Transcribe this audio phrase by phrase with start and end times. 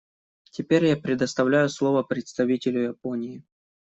[0.49, 3.43] Теперь я предоставляю слово представителю Японии.